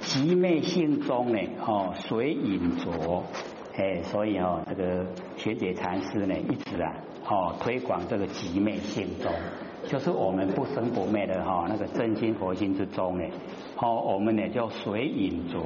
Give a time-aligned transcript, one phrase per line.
[0.00, 3.22] 极昧性中呢，哦，随隐着，
[3.76, 6.94] 哎，所以哦，这个学姐禅师呢，一直啊，
[7.28, 9.32] 哦，推广这个极昧性中，
[9.86, 13.24] 就是我们不生不灭的哈，那个真心佛心之中呢，
[13.80, 15.60] 哦，我们呢就随隐着，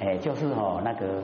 [0.00, 1.22] 哎，就是哦那个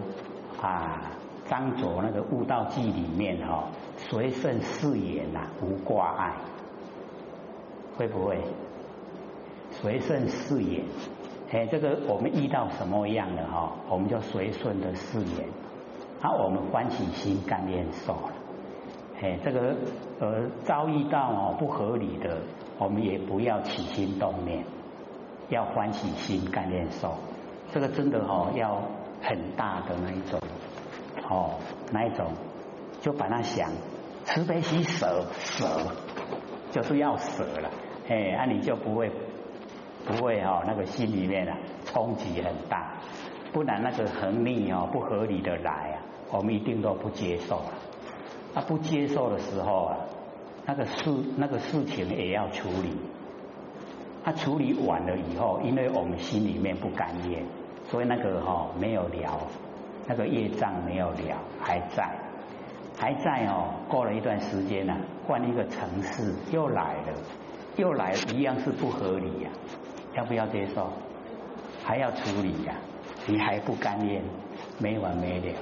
[0.63, 1.13] 啊，
[1.47, 3.69] 张卓那个悟道记里面哈，
[3.99, 6.35] 随顺誓言呐，无挂碍，
[7.97, 8.39] 会不会？
[9.73, 10.85] 随顺誓言，
[11.53, 15.49] 哎，这个我们遇到什么样的哈，我们就随顺的誓言，
[16.23, 18.33] 啊，我们欢喜心甘愿受了，
[19.21, 19.75] 哎，这个
[20.21, 22.39] 呃遭遇到哦不合理的，
[22.79, 24.65] 我们也不要起心动念，
[25.49, 27.15] 要欢喜心甘愿受，
[27.73, 28.81] 这个真的哦要
[29.21, 30.41] 很大的那一种，
[31.29, 31.55] 哦，
[31.91, 32.27] 那一种
[33.01, 33.69] 就把它想
[34.25, 35.67] 慈悲喜舍舍，
[36.71, 37.69] 就是要舍了，
[38.09, 39.11] 哎，那你就不会。
[40.07, 42.95] 不会哈，那个心里面啊冲击很大，
[43.53, 45.97] 不然那个横逆哦不合理的来啊，
[46.31, 47.73] 我们一定都不接受了。
[48.55, 49.97] 啊，不接受的时候啊，
[50.67, 52.97] 那个事那个事情也要处理。
[54.25, 57.43] 他处理完了以后，因为我们心里面不甘愿，
[57.89, 59.39] 所以那个哈没有了，
[60.07, 62.07] 那个业障没有了，还在，
[62.99, 63.71] 还在哦。
[63.89, 64.95] 过了一段时间呢，
[65.27, 67.15] 换一个城市又来了，
[67.77, 69.51] 又来一样是不合理呀。
[70.15, 70.89] 要不要接受？
[71.83, 72.75] 还要处理呀？
[73.27, 74.23] 你还不甘愿？
[74.79, 75.55] 没完没了。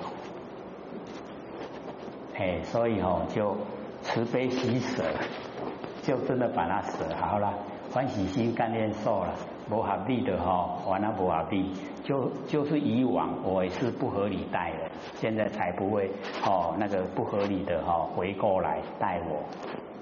[2.36, 3.56] 哎，所以哦，就
[4.02, 5.04] 慈悲喜舍，
[6.02, 7.52] 就真的把它舍好了，
[7.92, 9.34] 欢喜心甘愿受了，
[9.69, 11.72] 不合理的哈，完了不合理，
[12.04, 16.10] 就就是以往我也是不合理带的，现在才不会
[16.44, 19.42] 哦，那个不合理的哈回过来带我。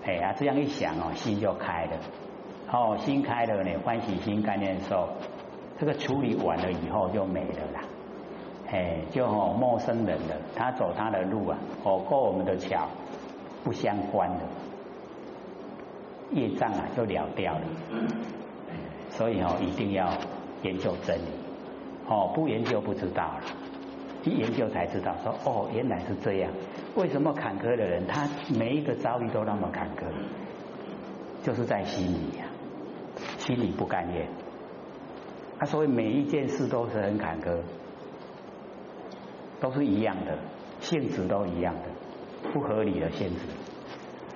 [0.04, 1.92] 哎呀，这样一想哦，心就开了。
[2.70, 5.08] 哦，心开了呢，欢喜心概念受，
[5.78, 7.80] 这个处理完了以后就没了啦。
[8.68, 12.88] 哎，就哦陌生人了，他走他的路啊，哦过我们的桥，
[13.62, 14.40] 不相关的
[16.32, 17.60] 业障啊就了掉了。
[19.10, 20.10] 所以哦一定要
[20.62, 21.28] 研究真理，
[22.08, 23.42] 哦不研究不知道了，
[24.24, 26.50] 一研究才知道说哦原来是这样，
[26.96, 30.02] 为什么坎坷的人他每一个遭遇都那么坎坷，
[31.44, 32.44] 就是在心里呀。
[33.46, 34.26] 心里不甘愿，
[35.60, 37.56] 啊，所以每一件事都是很坎坷，
[39.60, 40.36] 都是一样的
[40.80, 43.36] 性质，都一样的不合理的性质。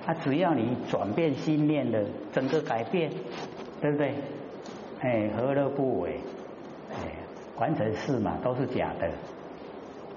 [0.05, 3.11] 啊，只要你转变心念的，整个改变，
[3.81, 4.15] 对不对？
[5.01, 6.21] 哎，何乐不为？
[6.93, 7.11] 哎，
[7.57, 9.11] 完成事嘛，都是假的，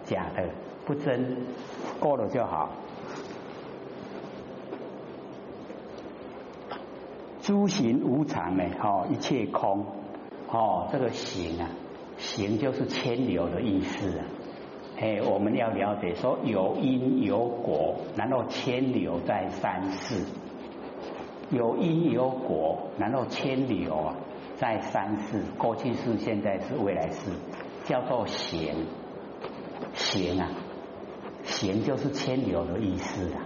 [0.05, 0.45] 假的
[0.87, 1.37] 不真，
[1.99, 2.71] 过了就好。
[7.45, 8.65] 诸行无常呢？
[8.83, 9.85] 哦，一切空。
[10.49, 11.69] 哦，这个行啊，
[12.17, 14.25] 行就是牵流的意思啊。
[14.99, 20.25] 哎，我们要了解说有因有果，然后牵流在三世。
[21.51, 24.17] 有因有果，然后牵流啊，
[24.57, 27.31] 在三世，过去式、现在是未来式，
[27.85, 28.87] 叫做行。
[29.93, 30.49] 行啊，
[31.43, 33.45] 行就是牵流的意思啊。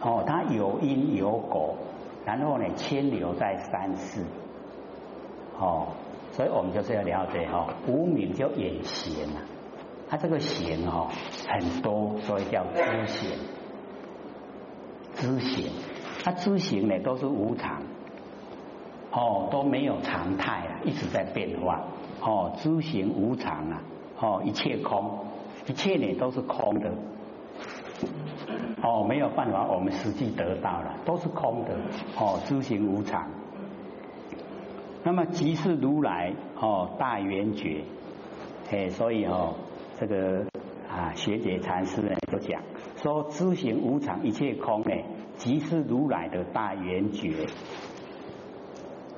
[0.00, 1.76] 哦，它有因有果。
[2.26, 4.20] 然后呢，牵流在三世，
[5.56, 5.86] 哦，
[6.32, 9.38] 所以我们就是要了解哈，无名就眼行啊，
[10.08, 11.08] 它这个行哈
[11.48, 13.38] 很多，所以叫知行，
[15.14, 15.70] 知行，
[16.24, 17.80] 它知行呢都是无常，
[19.12, 21.84] 哦都没有常态啊，一直在变化，
[22.20, 23.82] 哦知行无常啊，
[24.18, 25.20] 哦一切空，
[25.68, 26.90] 一切呢都是空的。
[28.82, 31.74] 哦，没有办法，我们实际得到了，都是空的。
[32.18, 33.28] 哦，诸行无常。
[35.02, 37.84] 那么即是如来哦，大圆觉。
[38.70, 39.54] 哎，所以哦，
[39.98, 40.44] 这个
[40.88, 42.60] 啊，学姐禅师呢都讲
[42.96, 44.90] 说，诸行无常，一切空呢，
[45.36, 47.46] 即是如来的大圆觉。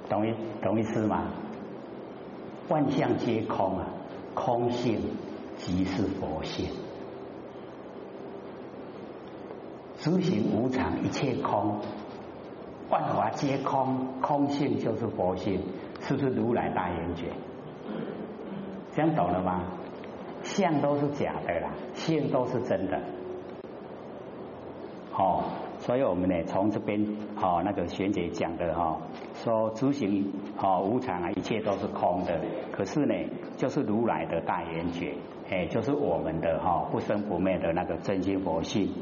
[0.09, 1.33] 懂意懂意思吗？
[2.69, 3.87] 万象皆空啊，
[4.34, 5.01] 空性
[5.57, 6.71] 即是佛性。
[9.98, 11.80] 诸行无常，一切空，
[12.89, 15.60] 万法皆空，空性就是佛性，
[16.00, 17.27] 是不是如来大圆觉？
[18.95, 19.65] 这样懂了吗？
[20.45, 23.00] 相都是假的啦，性都是真的。
[25.12, 25.42] 哦，
[25.80, 27.04] 所以我们呢，从这边
[27.42, 29.01] 哦，那个玄姐讲的哈，
[29.34, 32.41] 说诸行哦无常啊，一切都是空的，
[32.71, 33.15] 可是呢，
[33.56, 35.12] 就是如来的大圆觉，
[35.51, 38.92] 哎，就是我们的哈不生不灭的那个真心佛性。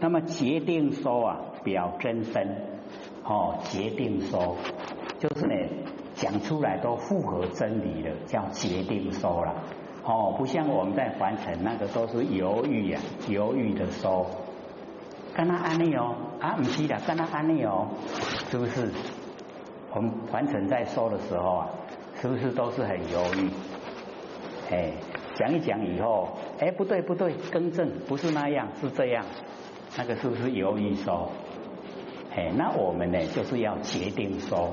[0.00, 2.56] 那么决定说啊，表真身，
[3.24, 4.56] 哦，决定说
[5.18, 5.54] 就是呢，
[6.14, 9.54] 讲出来都符合真理的，叫决定说了。
[10.04, 14.26] 哦，不像我们在凡尘那个都是犹豫呀，犹豫的说，
[15.34, 17.88] 跟他安利哦，啊，不是的，跟他安利哦，
[18.50, 18.90] 是不是？
[19.94, 21.68] 我们凡尘在说的时候啊，
[22.20, 23.50] 是不是都是很犹豫？
[24.70, 24.92] 哎，
[25.34, 26.28] 讲一讲以后，
[26.58, 29.24] 哎，不对不对，更正，不是那样，是这样，
[29.96, 31.30] 那个是不是犹豫说？
[32.34, 34.70] 哎，那我们呢，就是要决定说，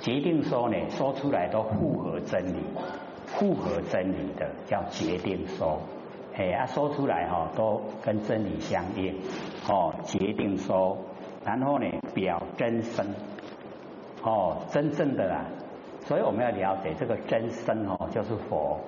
[0.00, 2.64] 决定说呢，说出来都符合真理。
[3.26, 5.80] 符合真理的叫决定说，
[6.34, 9.14] 哎啊说出来哈都跟真理相应
[9.68, 10.96] 哦，决定说，
[11.44, 13.04] 然后呢表真身
[14.22, 15.44] 哦，真正的啦，
[16.04, 18.78] 所以我们要了解这个真身哦，就是佛，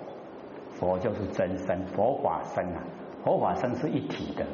[0.79, 2.85] 佛就是真身，佛法身啊，
[3.25, 4.47] 佛法身是一体的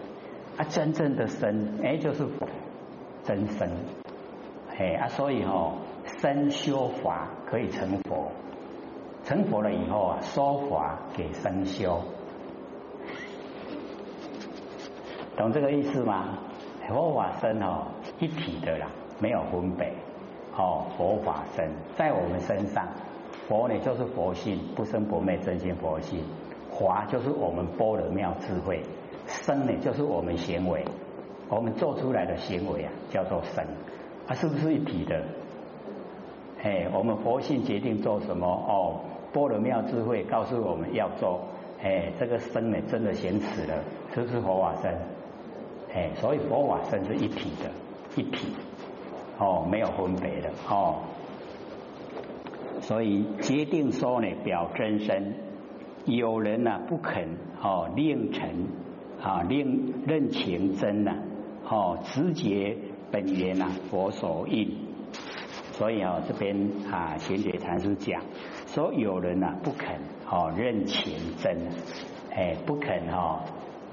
[0.57, 2.47] 啊，真正的身哎就是佛
[3.25, 3.71] 真身，
[4.77, 5.73] 哎啊所以哈
[6.21, 8.31] 身修法可以成佛。
[9.25, 11.99] 成佛了以后啊，说法给生修，
[15.35, 16.39] 懂这个意思吗？
[16.87, 17.87] 佛法身哦，
[18.21, 18.87] 一体的啦，
[19.19, 19.91] 没有分别。
[20.55, 22.87] 哦，佛法身在我们身上，
[23.49, 26.23] 佛呢就是佛性，不生不灭真心佛性。
[26.71, 28.83] 华就是我们般若妙智慧，
[29.27, 30.85] 生呢就是我们行为，
[31.49, 33.65] 我们做出来的行为啊，叫做生，
[34.27, 35.23] 啊，是不是一体的？
[36.63, 39.01] 哎，我们佛性决定做什么哦？
[39.33, 41.41] 般若妙智慧告诉我们要做，
[41.83, 43.75] 哎，这个生呢真的显此了，
[44.15, 44.93] 是不是佛法生？
[45.95, 47.71] 哎，所以佛法生是一体的，
[48.17, 48.49] 一体，
[49.39, 51.01] 哦，没有分别的，哦，
[52.81, 55.35] 所以决定说呢表真身，
[56.07, 57.29] 有人呢不肯
[57.63, 58.49] 哦令成
[59.25, 61.17] 啊令认情真呐，
[61.67, 62.77] 哦直接
[63.11, 64.71] 本源呐佛所应，
[65.73, 68.21] 所以啊这边啊贤觉禅师讲。
[68.67, 69.97] 说有人呐不肯
[70.31, 71.57] 哦认情真，
[72.35, 73.41] 哎不肯哦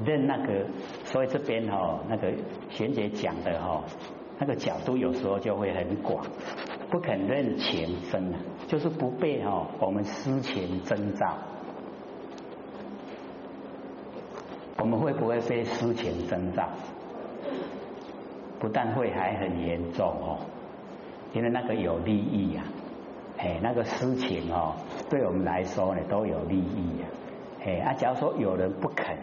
[0.03, 0.65] 认那个，
[1.05, 2.33] 所以这边哦那个
[2.69, 3.83] 贤姐讲的哈
[4.39, 6.25] 那个角度有时候就会很广，
[6.89, 11.37] 不肯认情真啊，就是不被哈我们私情征兆，
[14.81, 16.67] 我们会不会被私情征兆？
[18.59, 20.39] 不但会，还很严重哦，
[21.33, 22.63] 因为那个有利益呀。
[23.37, 24.73] 哎，那个私情哦，
[25.07, 27.05] 对我们来说呢都有利益啊。
[27.63, 29.15] 哎，啊，假如说有人不肯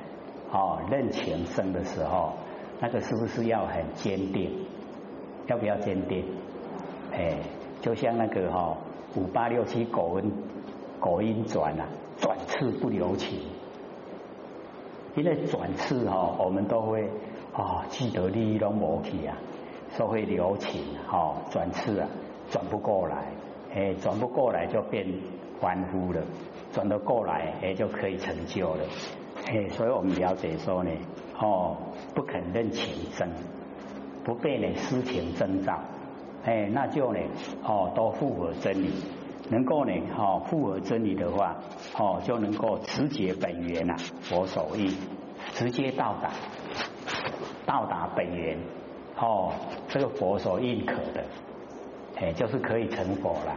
[0.52, 2.34] 哦认情生的时候，
[2.78, 4.64] 那个是不是要很坚定？
[5.48, 6.24] 要不要坚定？
[7.12, 7.34] 哎，
[7.80, 8.76] 就像那个哈
[9.16, 10.32] 五八六七狗音
[11.00, 13.40] 狗音转啊，转次不留情。
[15.16, 17.08] 因为转次哈，我们都会
[17.52, 19.36] 啊既得利益都磨去啊，
[19.96, 22.08] 说会留情哈，转次啊
[22.50, 23.24] 转不过来。
[23.74, 25.06] 哎，转不过来就变
[25.60, 26.22] 欢呼了，
[26.72, 28.84] 转得过来，哎，就可以成就了。
[29.46, 30.90] 哎，所以我们了解说呢，
[31.38, 31.76] 哦，
[32.14, 33.28] 不肯认情真，
[34.24, 35.78] 不被呢私情征兆，
[36.44, 37.18] 哎，那就呢，
[37.62, 38.90] 哦，都符合真理，
[39.50, 41.56] 能够呢，哦，符合真理的话，
[41.98, 44.94] 哦，就能够直接本源呐，佛所意，
[45.54, 46.30] 直接到达，
[47.66, 48.58] 到达本源，
[49.16, 49.52] 哦，
[49.88, 51.24] 这个佛所认可的。
[52.20, 53.56] 哎，就是可以成佛了。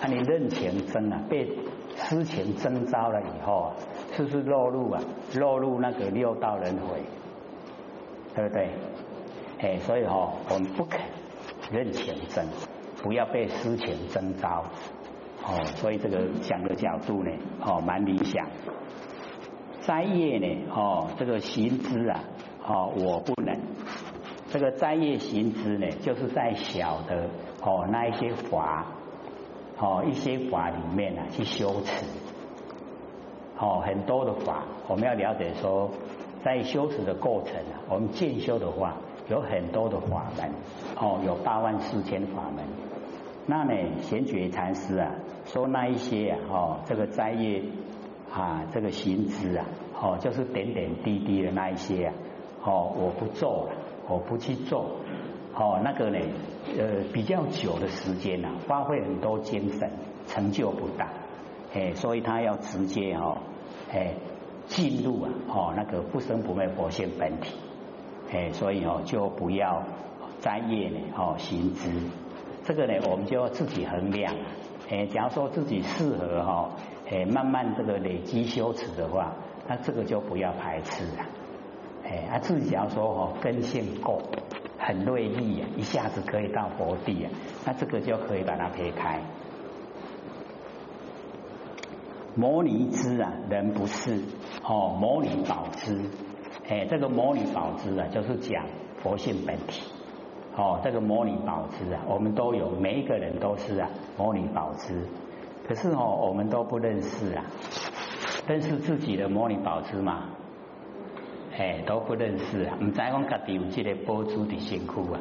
[0.00, 1.46] 那你认情真啊，被
[1.94, 3.72] 私情征招了以后，
[4.16, 5.00] 是不是落入啊？
[5.34, 7.02] 落入那个六道轮回，
[8.34, 8.70] 对不对？
[9.60, 11.02] 哎，所以哈，我们不肯
[11.70, 12.46] 认情真，
[13.02, 14.64] 不要被私情征招。
[15.48, 17.30] 哦，所以这个讲的角度呢，
[17.64, 18.46] 哦，蛮理想。
[19.80, 22.20] 斋业呢，哦，这个行之啊，
[22.66, 23.58] 哦，我不能。
[24.50, 27.30] 这个斋业行之呢，就是在小的。
[27.62, 28.86] 哦，那一些法，
[29.78, 32.04] 哦，一些法里面呢，去修持，
[33.58, 35.90] 哦，很多的法，我们要了解说，
[36.44, 38.94] 在修持的过程啊，我们进修的话，
[39.28, 40.50] 有很多的法门，
[41.00, 42.64] 哦，有八万四千法门。
[43.50, 45.10] 那呢，贤觉禅师啊，
[45.46, 47.62] 说那一些啊，哦，这个斋业
[48.30, 49.64] 啊，这个行之啊，
[49.98, 52.14] 哦，就是点点滴滴的那一些啊，
[52.62, 53.72] 哦，我不做了，
[54.06, 54.96] 我不去做。
[55.54, 56.18] 哦，那个呢，
[56.78, 59.90] 呃，比较久的时间呐，花费很多精神，
[60.26, 61.08] 成就不大，
[61.72, 63.38] 哎，所以他要直接哦，
[63.90, 64.12] 哎，
[64.66, 67.56] 进入啊，哦，那个不生不灭佛性本体，
[68.30, 69.82] 哎，所以哦，就不要
[70.40, 71.90] 斋业呢，哦，行之，
[72.68, 74.34] 这个呢，我们就要自己衡量，
[74.90, 76.70] 哎，假如说自己适合哈，
[77.10, 79.32] 哎，慢慢这个累积修持的话，
[79.66, 81.24] 那这个就不要排斥了，
[82.04, 84.20] 哎，啊，自己假如说哦，根性够。
[84.80, 87.30] 很锐利啊，一下子可以到佛地啊，
[87.66, 89.20] 那这个就可以把它撇开。
[92.34, 94.22] 摩尼之啊，人不是
[94.62, 95.98] 哦，摩尼宝之，
[96.68, 98.66] 哎，这个摩尼宝之啊，就是讲
[99.02, 99.82] 佛性本体。
[100.58, 105.06] 哦，这个摩尼宝之啊，我们都有，每一个人都是啊，摩尼宝之。
[105.68, 107.44] 可是哦，我们都不认识啊，
[108.48, 110.24] 认识自己的摩尼宝之嘛？
[111.56, 112.74] 哎，都不认识啊。
[112.80, 115.20] 我们在讲家己有这个宝珠的辛苦啊，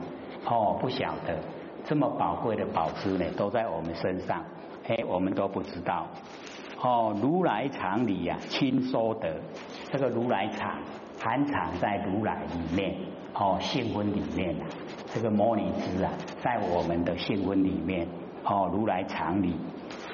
[0.50, 1.38] 哦，不晓得
[1.86, 4.44] 这么宝贵的宝珠呢，都在我们身上，
[4.88, 6.08] 哎，我们都不知道。
[6.82, 9.40] 哦，如来藏里呀，亲说的，
[9.92, 10.80] 这个如来藏
[11.20, 12.96] 含藏在如来里面，
[13.36, 14.66] 哦，性分里面啊。
[15.18, 18.08] 这个摩尼之啊，在我们的性分里面，
[18.44, 19.56] 哦，如来常理，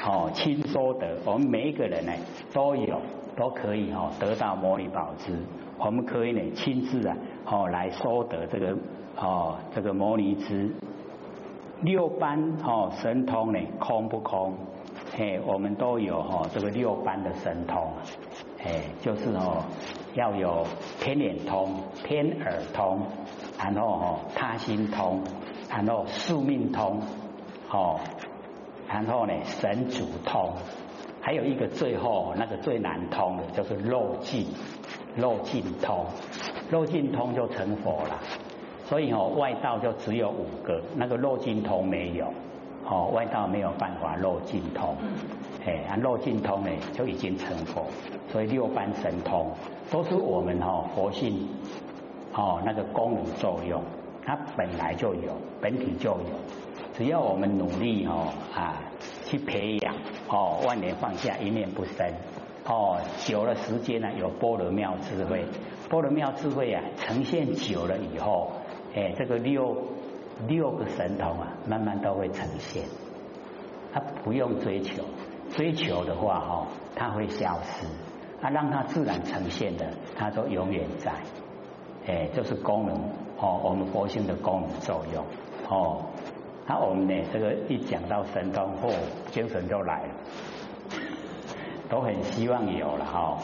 [0.01, 2.13] 哦，亲说得，我们每一个人呢
[2.53, 3.01] 都有，
[3.36, 5.38] 都可以哦得到摩尼宝之，
[5.77, 8.77] 我们可以呢亲自啊，哦来说得这个
[9.17, 10.74] 哦这个摩尼之
[11.81, 14.55] 六般哦神通呢空不空？
[15.17, 17.91] 哎，我们都有哈这个六般的神通，
[18.63, 19.62] 哎，就是哦
[20.13, 20.65] 要有
[21.01, 23.01] 天眼通、天耳通。
[23.63, 25.22] 然后哦，他心通，
[25.70, 27.00] 然后宿命通，
[27.72, 27.98] 哦，
[28.89, 30.51] 然后呢神主通，
[31.22, 34.48] 还有一个最后那个最难通的，就是肉尽
[35.15, 36.05] 肉尽通，
[36.70, 38.20] 肉尽通就成佛了。
[38.84, 42.27] 所以哦，外道就只有五个，那个肉尽通没有，
[42.86, 44.98] 哦，外道没有办法肉尽通，
[45.65, 47.86] 哎，肉尽通呢就已经成佛。
[48.29, 49.50] 所以六般神通
[49.89, 51.48] 都是我们哦佛性。
[52.33, 53.83] 哦，那个功能作用，
[54.25, 56.25] 它本来就有，本体就有，
[56.93, 58.81] 只要我们努力哦啊
[59.25, 59.95] 去培养
[60.27, 62.07] 哦，万年放下一念不生
[62.65, 65.45] 哦，久了时间呢有波罗妙智慧，
[65.89, 68.51] 波罗妙智慧啊呈现久了以后，
[68.95, 69.77] 哎，这个六
[70.47, 72.83] 六个神通啊慢慢都会呈现，
[73.93, 75.03] 他不用追求，
[75.51, 77.85] 追求的话哦，他会消失，
[78.41, 81.11] 啊让它自然呈现的，它都永远在。
[82.05, 82.95] 哎，就是功能
[83.39, 85.24] 哦，我们佛性的功能作用
[85.69, 86.05] 哦。
[86.67, 88.89] 那我们呢，这个一讲到神通，后
[89.31, 90.13] 精神就来了，
[91.89, 93.38] 都很希望有了哈。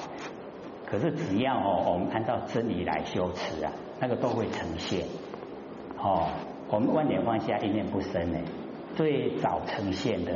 [0.86, 5.06] 可是只要哦，我们按照真理来修持啊，那个都会呈现
[5.98, 6.28] 哦。
[6.70, 8.39] 我们万年放下一念不生呢，
[8.96, 10.32] 最早呈现的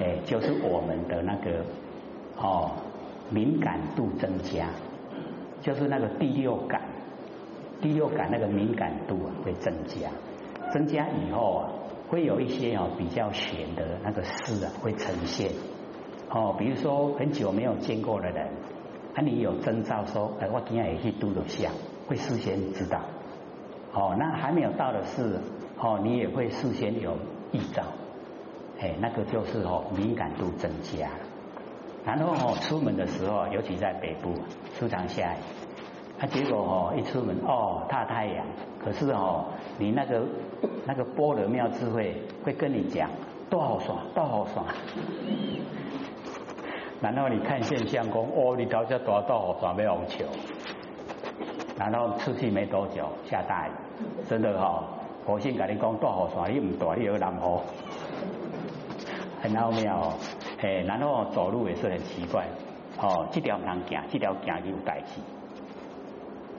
[0.00, 1.64] 哎，就是我们的那个
[2.36, 2.70] 哦
[3.30, 4.68] 敏感度增加，
[5.60, 6.80] 就是那个第六感。
[7.80, 10.08] 第六感那个敏感度啊会增加，
[10.72, 11.70] 增加以后啊
[12.08, 15.50] 会有一些哦比较玄的那个事啊会呈现。
[16.30, 18.48] 哦，比如说很久没有见过的人，
[19.14, 21.72] 啊你有征兆说哎我今天也去度了像，
[22.08, 23.00] 会事先知道。
[23.92, 25.38] 哦，那还没有到的事
[25.78, 27.16] 哦你也会事先有
[27.52, 27.82] 预兆，
[28.80, 31.10] 哎那个就是哦敏感度增加，
[32.04, 34.32] 然后哦出门的时候，尤其在北部
[34.78, 35.38] 时常下雨。
[36.26, 38.44] 结果哦，一出门哦，大太阳。
[38.82, 39.46] 可是哦，
[39.78, 40.22] 你那个
[40.86, 42.14] 那个波罗妙智慧
[42.44, 43.08] 会跟你讲
[43.48, 44.64] 多好耍，多好耍。
[47.00, 50.24] 然后你看现象功哦，你头下多多好爽，没有球。
[51.76, 53.72] 然后出去没多久下大雨，
[54.28, 54.84] 真的哈，
[55.26, 57.60] 我先跟你讲多好爽，你唔大你有南河，
[59.42, 60.14] 很奥妙哦。
[60.62, 62.46] 哎，然后走路也是很奇怪
[63.00, 65.20] 哦，这条能行，这条行就有代志。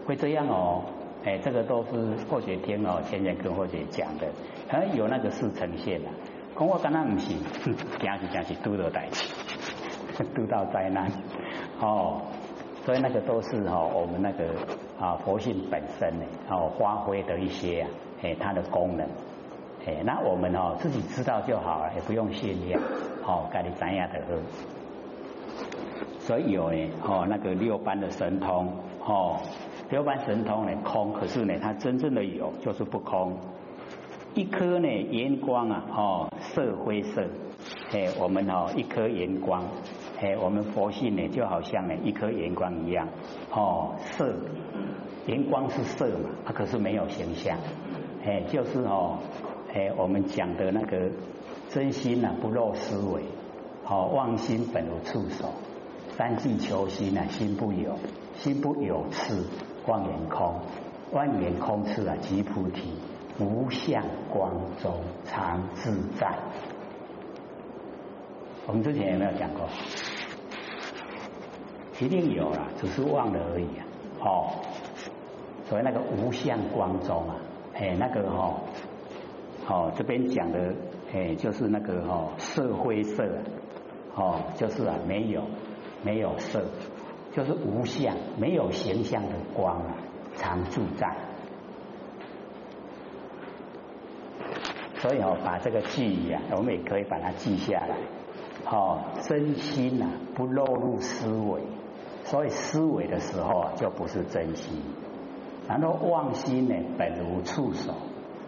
[0.05, 0.83] 会这样哦，
[1.25, 1.91] 哎，这个都是
[2.29, 4.27] 或许听哦，前前跟或许讲的，
[4.69, 6.09] 哎，有那个事呈现了。
[6.57, 7.37] 讲我刚刚唔行，
[7.99, 9.27] 讲是讲是都到代志，
[10.35, 11.11] 拄到灾难
[11.81, 12.21] 哦，
[12.85, 14.45] 所以那个都是哦，我们那个
[14.99, 17.89] 啊佛性本身呢，哦发挥的一些啊，
[18.21, 19.05] 哎它的功能，
[19.87, 22.79] 哎，那我们哦自己知道就好了，也不用训练，
[23.25, 24.39] 哦，该你怎样的喝。
[26.19, 28.71] 所以有呢，哦那个六班的神通，
[29.03, 29.39] 哦。
[29.89, 33.37] 六般神通呢空，可是呢它真正的有就是不空。
[34.33, 37.23] 一颗呢眼光啊，哦色灰色，
[37.93, 39.63] 哎我们哦一颗眼光，
[40.19, 43.07] 哎我们佛性呢就好像呢一颗眼光一样，
[43.51, 44.33] 哦色
[45.27, 47.57] 眼光是色嘛，它可是没有形象，
[48.25, 49.19] 哎就是哦
[49.73, 51.11] 哎我们讲的那个
[51.69, 53.21] 真心啊不露思维，
[53.87, 55.49] 哦妄心本无处所，
[56.17, 57.95] 三际求心啊心不有，
[58.33, 59.45] 心不有痴。
[59.87, 60.55] 望眼空，
[61.11, 62.93] 望眼空次啊，即菩提，
[63.39, 64.51] 无相光
[64.81, 64.93] 中
[65.25, 66.33] 常自在。
[68.67, 69.67] 我们之前有没有讲过？
[71.99, 73.85] 一定有了，只是忘了而已啊。
[74.19, 74.49] 哦，
[75.69, 77.35] 所以那个无相光中啊，
[77.73, 78.55] 哎，那个哦，
[79.67, 80.73] 哦，这边讲的
[81.13, 83.23] 哎，就是那个哦，色灰色，
[84.15, 85.43] 哦，就是啊，没有，
[86.03, 86.65] 没有色，
[87.35, 89.95] 就是无相，没有形象的光啊，
[90.37, 91.13] 常住在。
[94.99, 97.97] 所以哦，把这个记忆啊，我们也可以把它记下来。
[98.71, 101.61] 哦，真心呐，不落入思维，
[102.23, 104.81] 所以思维的时候啊，就不是真心。
[105.67, 107.93] 然后妄心呢，本无处所，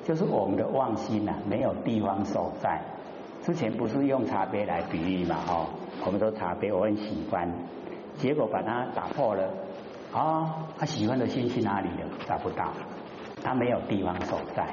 [0.06, 2.82] 就是我们的妄心呐，没有地方所在。
[3.41, 5.36] 之前不是用茶杯来比喻嘛？
[5.48, 5.67] 哦，
[6.06, 7.51] 我们说茶杯我很喜欢，
[8.18, 9.50] 结果把它打破了，
[10.14, 12.10] 啊，他喜欢的心去哪里了？
[12.28, 12.74] 找不到，
[13.44, 14.68] 他没有地方所在。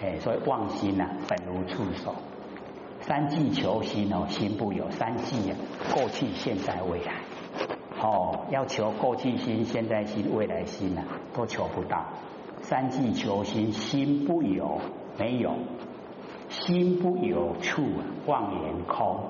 [0.00, 2.14] 哎，所以妄心呐，本无处所。
[3.00, 5.56] 三际求心哦，心不有三际啊，
[5.94, 7.14] 过去、现在、未来。
[8.00, 11.02] 哦，要求过去心、现在心、未来心呐，
[11.34, 12.04] 都求不到。
[12.62, 14.80] 三际求心，心不有，
[15.18, 15.54] 没有，
[16.48, 19.20] 心不有处啊，妄言空。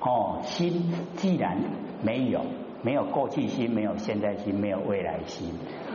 [0.00, 1.58] 哦，心既然
[2.02, 2.40] 没有，
[2.82, 5.54] 没有过去心，没有现在心，没有未来心，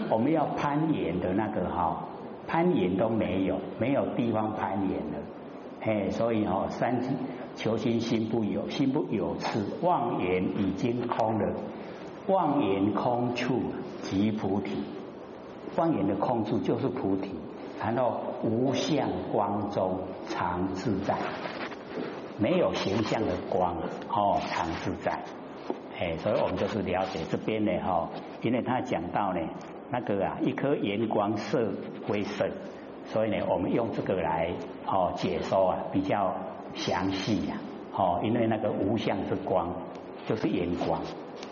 [0.09, 2.07] 我们要攀岩的那个哈，
[2.47, 5.19] 攀岩都没有，没有地方攀岩了。
[5.81, 7.01] 哎，所以哈，三
[7.55, 11.53] 求心，心不有，心不有处，妄言已经空了。
[12.27, 13.61] 妄言空处
[14.01, 14.83] 即菩提，
[15.75, 17.31] 妄言的空处就是菩提。
[17.79, 21.15] 然后无相光中常自在，
[22.39, 23.75] 没有形象的光
[24.09, 25.21] 哦，常自在。
[25.99, 28.07] 哎，所以我们就是了解这边呢哈，
[28.41, 29.39] 因为他讲到呢，
[29.89, 31.67] 那个啊，一颗圆光色
[32.07, 32.47] 为色，
[33.05, 34.53] 所以呢，我们用这个来
[34.85, 36.35] 哦解说啊，比较
[36.75, 37.57] 详细呀。
[37.93, 39.73] 哦，因为那个无相之光
[40.27, 41.01] 就是圆光。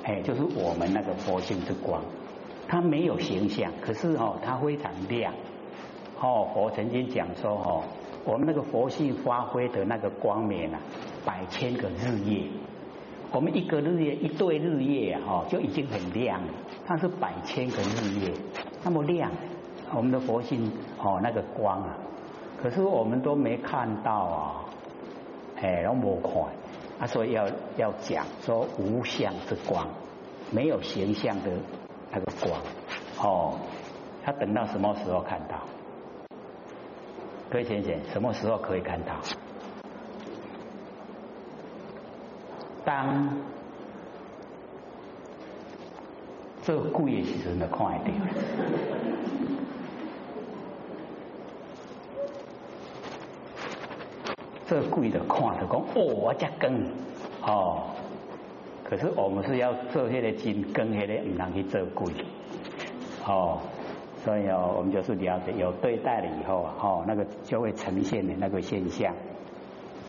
[0.04, 2.04] 哎，就是我们那个佛性之光，
[2.68, 5.34] 它没有形象，可是哦，它非常亮。
[6.22, 7.84] 哦，佛曾经讲说哦，
[8.24, 10.80] 我们那个佛性发挥的那个光明啊，
[11.25, 12.44] 百千个日夜，
[13.36, 16.48] 我们一个日夜一对日夜啊，哦，就已经很亮了。
[16.88, 18.32] 它是百千个日夜
[18.82, 19.30] 那么亮，
[19.93, 21.98] 我们的佛性哦那个光啊，
[22.63, 24.65] 可是我们都没看到啊，
[25.58, 26.32] 哎，都没看。
[26.98, 27.45] 他说要
[27.76, 29.86] 要讲说无相之光，
[30.50, 31.52] 没有形象的
[32.13, 32.62] 那个光，
[33.19, 33.60] 哦，
[34.24, 35.60] 他等到什么时候看到？
[37.50, 39.13] 各位先生，什么时候可以看到？
[42.86, 43.28] 当
[46.63, 48.13] 这贵的时候，就看得到。
[54.67, 56.88] 这贵的看着讲哦，我这根
[57.41, 57.84] 哦，
[58.84, 62.12] 可是我们是要做些的金根，些的唔能去做贵
[63.28, 63.60] 哦，
[64.24, 69.13] 所以哦，我们就是了解有对待了以后哦，那个就会呈现的那个现象。